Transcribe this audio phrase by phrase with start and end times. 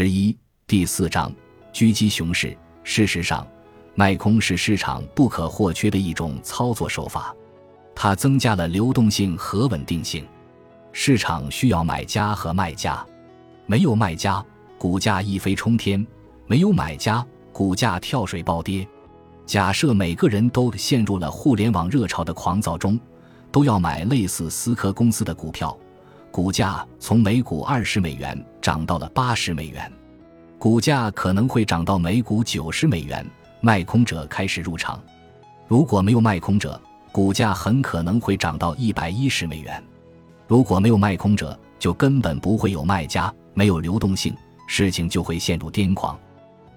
[0.00, 0.32] 十一
[0.64, 1.28] 第四章
[1.72, 2.56] 狙击熊市。
[2.84, 3.44] 事实上，
[3.96, 7.34] 卖空是市场不可或缺的一种操作手法，
[7.96, 10.24] 它增加了流动性和稳定性。
[10.92, 13.04] 市场需要买家和卖家，
[13.66, 14.40] 没有卖家，
[14.78, 16.06] 股价一飞冲天；
[16.46, 18.86] 没有买家，股价跳水暴跌。
[19.46, 22.96] 假设每个人都陷入了互联网热潮的狂躁中，
[23.50, 25.76] 都要买类似思科公司的股票。
[26.30, 29.90] 股价从每股二十美元涨到了八十美元，
[30.58, 33.26] 股价可能会涨到每股九十美元。
[33.62, 35.02] 卖空者开始入场，
[35.66, 36.78] 如果没有卖空者，
[37.10, 39.82] 股价很可能会涨到一百一十美元。
[40.46, 46.20] 如果没有卖空者，就根本不会有卖家，没有流动性，事情就会陷入癫狂。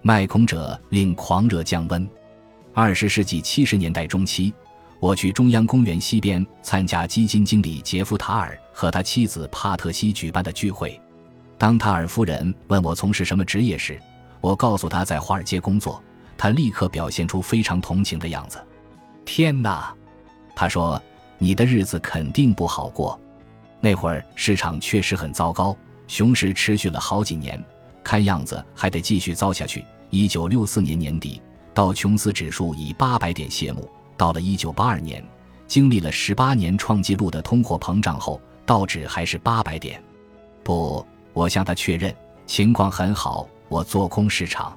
[0.00, 2.08] 卖空者令狂热降温。
[2.72, 4.54] 二十世纪七十年代中期。
[5.00, 11.00] 我去中央公园西边参加基金经理杰夫·塔尔和他妻子帕特西举办的聚会。
[11.60, 14.00] 当塔尔夫人问我从事什么职业时，
[14.40, 16.02] 我告诉她在华尔街工作。
[16.38, 18.58] 她立刻表现出非常同情的样子。
[19.26, 19.94] 天哪，
[20.56, 20.98] 她说
[21.36, 23.20] ：“你的日子肯定不好过。”
[23.78, 25.76] 那会儿市场确实很糟糕，
[26.08, 27.62] 熊市持续了好几年，
[28.02, 29.84] 看样子还得继续糟下去。
[30.08, 31.42] 一九六四年年底，
[31.74, 33.86] 道琼斯指数以八百点谢幕。
[34.16, 35.22] 到了一九八二年，
[35.66, 40.02] 经历了十八年创纪录的通货膨胀后，道指还是八百点。
[40.64, 42.14] 不，我向他确认
[42.46, 44.76] 情况很好，我做空市场。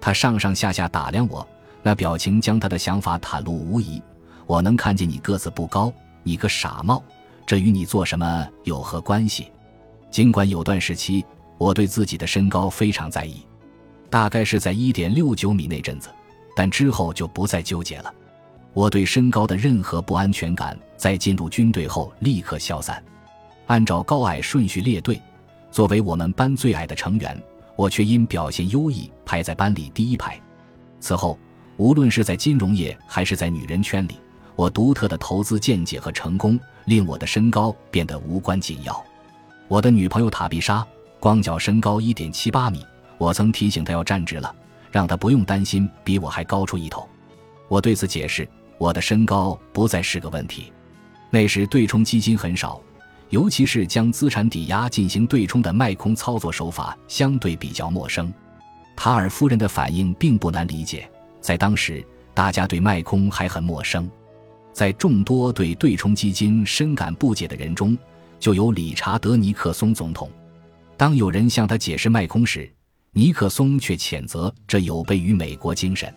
[0.00, 1.46] 他上上下下打量我，
[1.82, 4.02] 那表情将他的想法袒露无遗。
[4.46, 7.02] 我能看见你个子不高，你个傻帽，
[7.46, 9.50] 这与你做什么有何关系？
[10.10, 11.24] 尽管有段时期
[11.56, 13.46] 我对自己的身高非常在意，
[14.10, 16.08] 大概是在一点六九米那阵子，
[16.56, 18.12] 但之后就不再纠结了。
[18.74, 23.02] 我对身高的任何不安全感在进入军队后立刻消散。
[23.66, 25.20] 按照高矮顺序列队，
[25.72, 27.42] 作为我们班最矮的成员，
[27.74, 30.40] 我却因表现优异排在班里第一排。
[31.00, 31.36] 此后，
[31.78, 34.18] 无论是在金融业还是在女人圈里，
[34.54, 39.04] 我独特的投资见解和成功令我的身高变得无关紧要。
[39.66, 40.86] 我的女朋友塔碧莎
[41.18, 42.84] 光脚身高一点七八米，
[43.16, 44.54] 我曾提醒她要站直了，
[44.90, 47.08] 让她不用担心比我还高出一头。
[47.66, 48.46] 我对此解释。
[48.78, 50.72] 我的身高不再是个问题。
[51.30, 52.80] 那时对冲基金很少，
[53.32, 58.30] 尤其是将资产抵押进行对冲的卖空操作手法相对比较陌生。
[58.94, 61.10] 塔尔夫人的反应并不难理解，
[61.40, 64.08] 在当时大家对卖空还很陌生。
[64.70, 67.96] 在众多对对冲基金深感不解的人中，
[68.38, 70.30] 就有理查德·尼克松总统。
[70.98, 72.70] 当有人向他解释卖空时，
[73.12, 76.12] 尼克松却谴责这有悖于美国精神。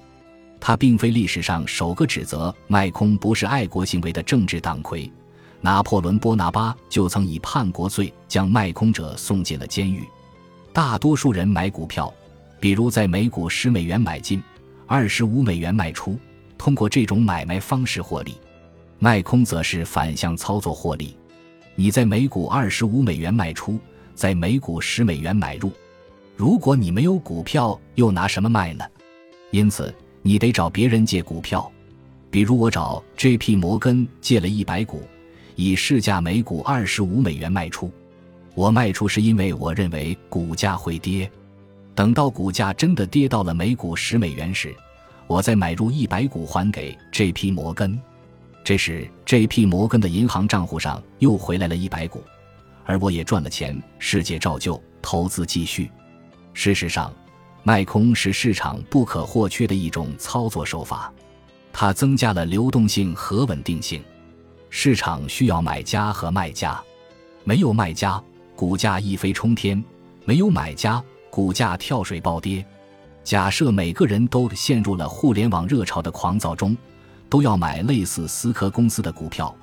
[0.59, 5.09] 他并非历史上首个指责卖空不是爱国行为的政治党魁，
[5.65, 10.03] 拿破仑·波拿巴就曾以叛国罪将卖空者送进了监狱。
[10.71, 12.13] 大多数人买股票，
[12.59, 14.39] 比如在每股十美元买进，
[14.85, 16.19] 二十五美元卖出，
[16.55, 18.33] 通过这种买卖方式获利；
[18.99, 21.17] 卖空则是反向操作获利。
[21.73, 23.79] 你在每股二十五美元卖出，
[24.13, 25.71] 在每股十美元买入。
[26.35, 28.85] 如果你没有股票，又拿什么卖呢？
[29.49, 29.91] 因此。
[30.27, 31.71] 你得找别人借股票，
[32.31, 33.55] 比如我找 J.P.
[33.55, 35.03] 摩根借了一百股，
[35.55, 37.91] 以市价每股二十五美元卖出。
[38.53, 41.29] 我卖出是因为我认为股价会跌，
[41.93, 44.73] 等到股价真的跌到了每股十美元时，
[45.27, 47.51] 我再买入一百股还给 J.P.
[47.51, 47.99] 摩根。
[48.63, 49.65] 这时 J.P.
[49.65, 52.23] 摩根的银行账户上又回来了一百股，
[52.85, 53.81] 而我也赚了钱。
[53.99, 55.91] 世界照旧，投资继续。
[56.53, 57.13] 事实上。
[57.67, 61.11] 卖空是市场不可或缺的一种操作手法，
[61.73, 64.03] 它增加了流动性和稳定性。
[64.77, 66.77] 市场需要买家和卖家，
[67.45, 68.21] 没有卖家，
[68.57, 69.81] 股价一飞冲天；
[70.25, 72.63] 没有买家，股价跳水暴跌。
[73.23, 76.75] 假设每个人都陷入了互联网热潮的狂躁中，
[77.29, 79.55] 都要买类似思科公司的股票，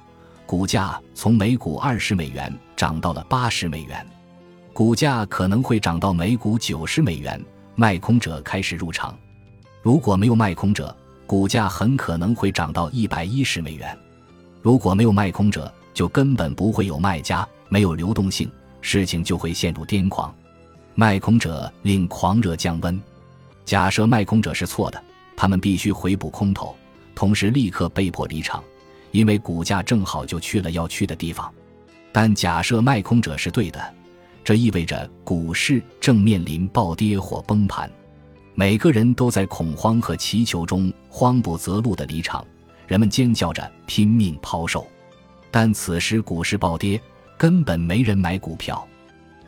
[0.46, 4.04] 股价从每股二十美元涨到了八十美元，
[4.72, 7.38] 股价可能会涨到每股九十美元。
[7.74, 9.14] 卖空者开始入场，
[9.82, 13.94] 如果没有卖空者，股价很可能会涨到一百一十美元。
[14.62, 18.50] 如果没有卖空者，就根本不会有卖家，没有流动性，
[18.80, 20.32] 事情就会陷入癫狂。
[20.94, 22.98] 卖空者令狂热降温。
[23.64, 25.02] 假设卖空者是错的，
[25.36, 26.74] 他们必须回补空头，
[27.14, 28.62] 同时立刻被迫离场，
[29.10, 31.52] 因为股价正好就去了要去的地方。
[32.12, 33.94] 但假设卖空者是对的。
[34.44, 37.88] 这意味着股市正面临暴跌或崩盘，
[38.56, 42.44] 每个人都在恐慌和祈求中慌不择路的离场，
[42.86, 44.86] 人们尖叫着拼命抛售，
[45.50, 47.00] 但此时股市暴跌，
[47.36, 48.86] 根本没人买股票。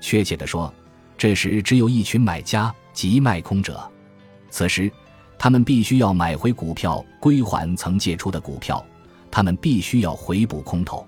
[0.00, 0.72] 确切地说，
[1.16, 3.80] 这时只有一群买家，即卖空者。
[4.50, 4.90] 此时，
[5.38, 8.84] 他们必须要买回股票，归还曾借出的股票。
[9.30, 11.04] 他们必须要回补空头。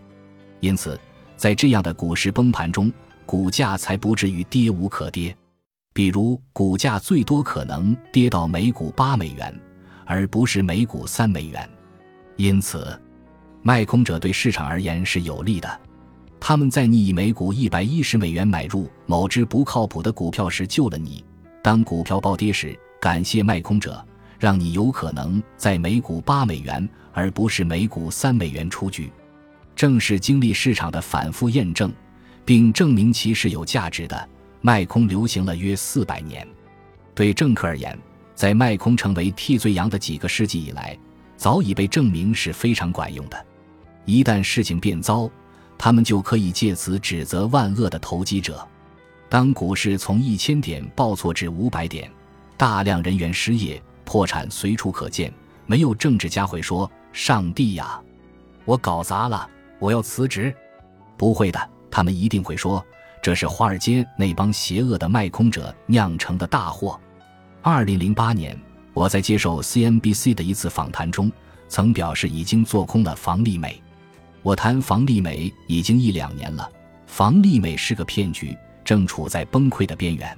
[0.61, 0.99] 因此，
[1.37, 2.93] 在这样的股市崩盘中，
[3.25, 5.37] 股价才不至于跌无可跌。
[5.93, 9.55] 比如，股价最多可能跌到每股八美元，
[10.05, 11.69] 而不是每股三美元。
[12.37, 12.99] 因此，
[13.63, 15.81] 卖空者对市场而言是有利的。
[16.39, 21.25] 他们在你以每股一百一十美元买入某只不靠谱的股票时救了你；
[21.63, 24.05] 当股票暴跌时，感谢卖空者，
[24.39, 29.11] 让你有可能在每股八美元而不是每股三美元出局。
[29.75, 31.93] 正是经历市场的反复验证，
[32.45, 34.29] 并证明其是有价值的，
[34.61, 36.47] 卖空流行了约四百年。
[37.15, 37.99] 对政客而言，
[38.35, 40.97] 在卖空成为替罪羊的几个世纪以来，
[41.47, 43.47] 早已被证明是非常管用的。
[44.05, 45.31] 一旦事情变糟，
[45.79, 48.67] 他们就可以借此指责万恶的投机者。
[49.29, 52.11] 当股市从一千点暴挫至五百点，
[52.57, 55.33] 大量人员失业、破产随处可见。
[55.67, 58.01] 没有政治家会说：“上帝呀，
[58.65, 59.49] 我搞砸了。”
[59.79, 60.53] 我要辞职，
[61.17, 62.85] 不会的，他们一定会说
[63.23, 67.01] 这是华尔街那帮邪恶的卖空者酿成的大祸。
[67.63, 68.61] 二零零八年，
[68.97, 71.31] 我在接受 CNBC 的一次访谈中，
[71.69, 73.79] 曾表示已经做空了房利美。
[74.41, 76.67] 我谈房利美已经一两年了，
[77.07, 80.35] 房利美是个骗局，正处在崩溃的边缘。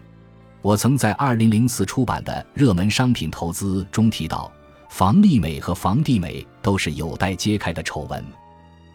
[0.61, 4.51] 我曾在二零零四出版的热门商品投资中提到，
[4.89, 8.25] 房利美和房地美都是有待揭开的丑闻。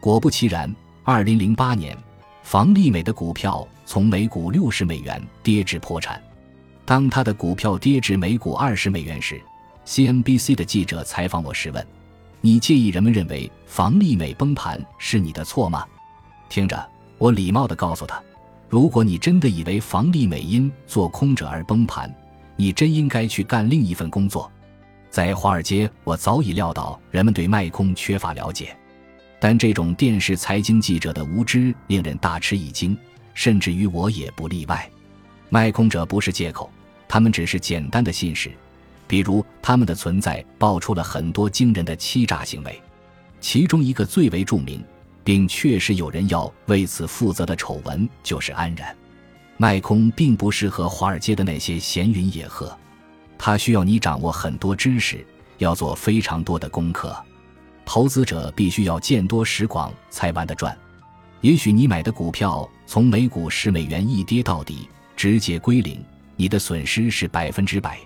[0.01, 0.75] 果不其然，
[1.05, 1.97] 二零零八年，
[2.41, 6.21] 房利美的股票从每股六十美元跌至破产。
[6.83, 9.41] 当他的股票跌至每股二十美元时
[9.85, 11.85] ，CNBC 的记者采访我时问
[12.41, 15.85] ：“你介意人们认为房利美崩盘是你的错吗？”
[16.49, 18.21] 听着，我礼貌地告诉他
[18.69, 22.13] ：“如果你真的以为房利美因做空者而崩盘，
[22.55, 24.51] 你真应该去干另一份工作。”
[25.09, 28.75] 在华尔街，我早已料到人们对卖空缺乏了解。
[29.39, 32.97] 但这种电视财经记者的无知令人大吃一惊，
[33.33, 34.89] 甚至于我也不例外。
[35.49, 36.71] 卖空者不是借口，
[37.07, 38.51] 他们只是简单的信使。
[39.13, 42.81] 比如，他们的存在爆出了很多惊人的欺诈行为，
[43.39, 44.83] 其中一个最为著名，
[45.23, 48.97] 并确实有人要为此负责的丑闻，就是安然。
[49.55, 52.75] 卖空并不适合华尔街的那些闲云野鹤，
[53.37, 55.23] 它需要你掌握很多知识，
[55.59, 57.15] 要做非常多的功课。
[57.85, 60.75] 投资者必须要见多识广才玩得转。
[61.41, 66.03] 也许你买的股票从每股十美元一跌到底，直接归零，
[66.35, 67.99] 你的损失是百分之百。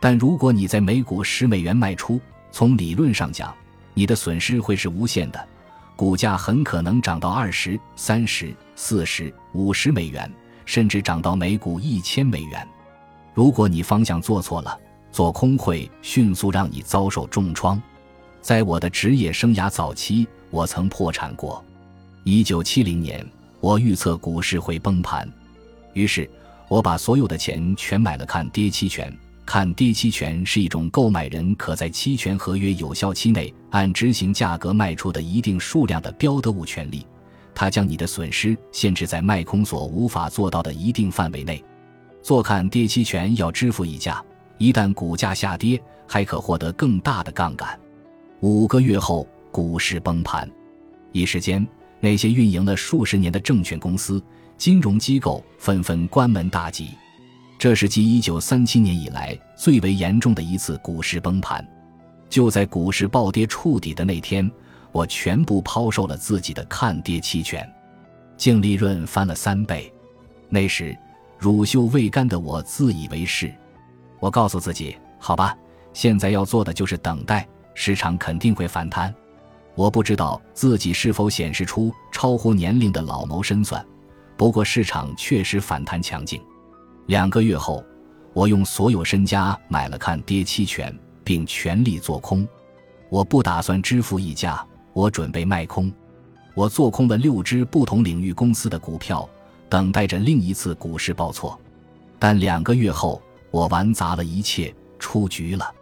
[0.00, 3.54] 但如果你在每股十美元卖出，从理论上讲，
[3.94, 5.48] 你的损失会是无限的，
[5.96, 10.30] 股价很可能涨到二十三十、四十五十美元，
[10.64, 12.66] 甚至涨到每股一千美元。
[13.34, 14.78] 如果你方向做错了，
[15.10, 17.80] 做空会迅速让你遭受重创。
[18.40, 21.64] 在我的职业生涯早期，我曾破产过。
[22.22, 23.26] 一九七零年，
[23.60, 25.28] 我预测股市会崩盘，
[25.92, 26.30] 于是
[26.68, 29.12] 我把所有的钱全买了看跌期权。
[29.48, 37.06] 看跌期权是一种购买人可在期权合约有效期内按执行价格卖出的一定数量的标的物权利。
[37.54, 41.64] 它将你的损失限制在卖空所无法做到的一定范围内。
[42.22, 44.22] 做看跌期权要支付溢价，
[44.58, 47.80] 一旦股价下跌，还可获得更大的杠杆。
[48.40, 50.46] 五个月后，股市崩盘，
[51.12, 51.66] 一时间，
[52.00, 54.22] 那些运营了数十年的证券公司、
[54.58, 56.90] 金融机构纷纷关门大吉。
[57.58, 61.66] 这是继一九三七年以来最为严重的一次股市崩盘。
[62.30, 64.48] 就在股市暴跌触底的那天，
[64.92, 67.68] 我全部抛售了自己的看跌期权，
[68.36, 69.92] 净利润翻了三倍。
[70.48, 70.96] 那时，
[71.36, 73.52] 乳臭未干的我自以为是，
[74.20, 75.56] 我告诉自己：“好吧，
[75.92, 79.14] 现在要做的就是等待。”市场肯定会反弹，
[79.74, 83.84] 我不知道自己是否显示出超乎年龄的老谋深算。
[84.36, 86.40] 不过市场确实反弹强劲。
[87.08, 87.82] 两个月后，
[88.34, 92.46] 我用所有身家买了看跌期权，并全力做空。
[93.08, 94.62] 我不打算支付溢价，
[94.92, 95.90] 我准备卖空。
[96.52, 99.26] 我做空了六只不同领域公司的股票，
[99.70, 101.58] 等待着另一次股市报错。
[102.18, 105.74] 但两个月后，我玩砸了一切，出局了。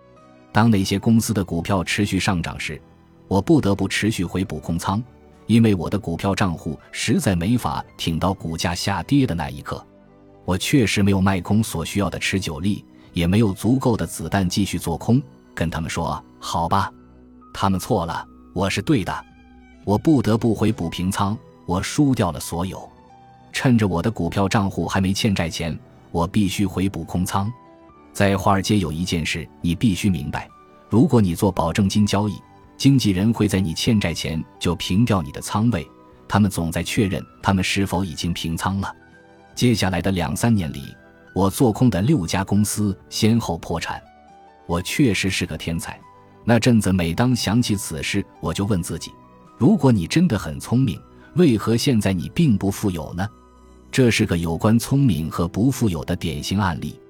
[0.53, 2.81] 当那些公司的股票持续上涨时，
[3.27, 5.03] 我不得不持续回补空仓，
[5.49, 9.85] 因为我的股票账户实在没法挺到股价下跌的那一刻。
[10.47, 15.21] 我确实没有卖空所需要的持久力，也没有足够的子弹继续做空。
[15.53, 16.89] 跟他们说好吧，
[17.53, 18.25] 他们错了，
[18.55, 19.25] 我是对的。
[19.85, 21.37] 我不得不回补平仓，
[21.67, 22.89] 我输掉了所有。
[23.53, 25.77] 趁着我的股票账户还没欠债前，
[26.13, 27.53] 我必须回补空仓。
[28.13, 30.49] 在华尔街有一件事你必须明白：
[30.89, 32.41] 如果你做保证金交易，
[32.77, 35.85] 经纪人会在你欠债前就平掉你的仓位。
[36.29, 38.93] 他们总在确认他们是否已经平仓了。
[39.57, 40.95] 接下来的两三年里，
[41.33, 44.01] 我做空的六家公司先后破产。
[44.67, 45.99] 我确实是个天才。
[46.45, 49.11] 那阵子，每当想起此事，我就问自己：
[49.57, 51.01] 如果你真的很聪明，
[51.37, 53.27] 为何现在你并不富有呢？
[53.91, 57.01] 这是个有关聪明和不富有的典型案例。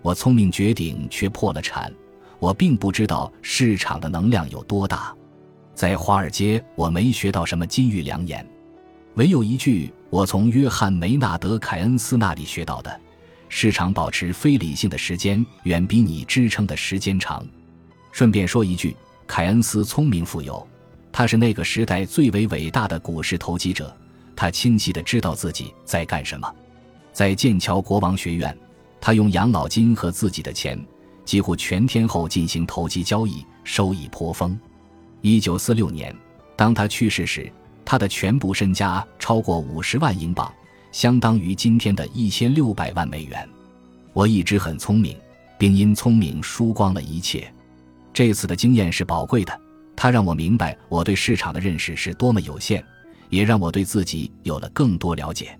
[0.00, 1.92] 我聪明绝顶，却破了产。
[2.38, 5.12] 我并不知道市场的能量有多大。
[5.74, 8.48] 在华尔街，我没学到什么金玉良言。
[9.14, 13.00] 唯有一句，我从约翰·梅纳德·凯恩斯那里学到的：
[13.50, 17.46] 市场保持非理性的时间远比你支撑的时间长。
[18.10, 18.96] 顺便说一句，
[19.26, 20.66] 凯恩斯聪明富有，
[21.12, 23.94] 他是那个时代最为伟大的股市投机者。
[24.34, 26.50] 他清晰地知道自己在干什么。
[27.12, 28.56] 在剑桥国王学院，
[29.00, 30.82] 他用养老金和自己的钱，
[31.24, 34.58] 几乎全天候进行投机交易，收益颇丰。
[35.20, 36.16] 一九四六年，
[36.56, 37.52] 当他去世时。
[37.90, 40.52] 他的全部身家超过五十万英镑，
[40.92, 43.48] 相当于今天的一千六百万美元。
[44.12, 45.16] 我一直很聪明，
[45.56, 47.50] 并因聪明输光了一切。
[48.12, 49.58] 这次的经验是宝贵的，
[49.96, 52.84] 它让我明白我对市场的认识是多么有限，
[53.30, 55.58] 也让我对自己有了更多了解。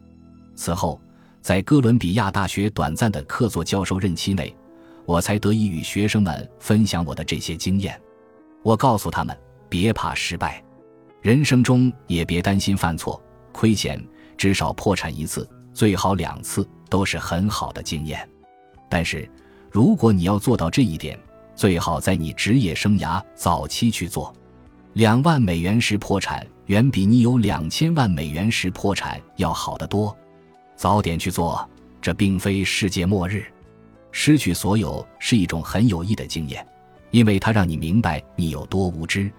[0.55, 1.01] 此后，
[1.41, 4.55] 在哥伦比亚大学短暂的客座教授任期内，
[5.07, 7.99] 我才得以与学生们分享我的这些经验。
[8.63, 9.35] 我告诉他们：
[9.71, 10.63] 别怕失败。
[11.21, 13.21] 人生中也别担心犯错、
[13.53, 14.01] 亏钱，
[14.37, 18.27] 至少破产一次，最好两次，都是很好的经验。
[18.89, 19.29] 但是，
[19.71, 21.19] 如果你要做到这一点，
[21.57, 24.33] 最好在你职业生涯早期去做。
[24.93, 30.17] 两万美元时破产，远比你有两千万美元时破产要好得多。
[30.77, 31.69] 早点去做，
[32.01, 33.45] 这并非世界末日。
[34.13, 36.65] 失去所有是一种很有益的经验，
[37.11, 39.31] 因为它让你明白你有多无知。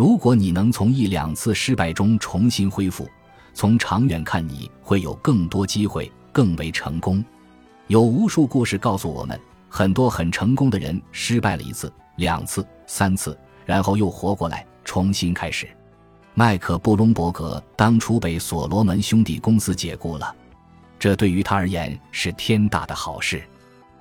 [0.00, 3.06] 如果你能从一两次失败中重新恢复，
[3.52, 7.22] 从长远看，你会有更多机会，更为成功。
[7.86, 9.38] 有无数故事告诉我们，
[9.68, 15.68] 很多很成功的人失败了一次、两次、三次，然后又活过来，重新开始。
[16.32, 20.34] 麦克布隆伯格当初被所罗门兄弟公司解雇了，
[20.98, 23.42] 这对于他而言是天大的好事。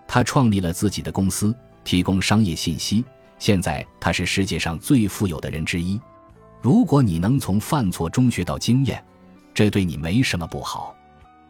[0.08, 1.54] 他创立了自己的公司，
[1.84, 3.04] 提供商业信息。
[3.40, 6.00] 现在他是世界上最富有的人之一。
[6.62, 9.04] 如果你能从犯错中学到经验，
[9.54, 10.94] 这对你没什么不好。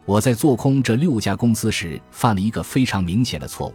[0.05, 3.73] 我在做空这六家公司时犯了一个非常明显的错误，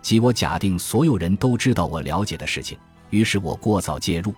[0.00, 2.76] 即我假定所有人都知道我了解的事情，
[3.10, 4.34] 于是我过早介入。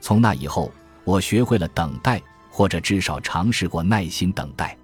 [0.00, 0.72] 从那以后，
[1.04, 2.20] 我学会了等待，
[2.50, 4.76] 或者至少尝试过耐心等待。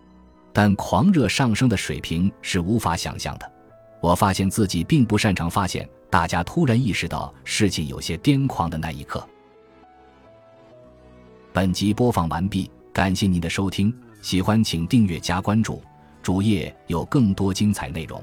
[0.53, 3.53] 但狂热上升的水平是无法想象的。
[4.01, 5.89] 我发现自己并不擅长发现。
[6.13, 9.27] 大家突然意识到事情有些癫狂的那一刻。
[11.55, 13.91] 本集播放完毕，感谢您的收听，
[14.21, 15.83] 喜欢请订阅加关注，
[16.23, 18.23] 主页有更多精彩内容。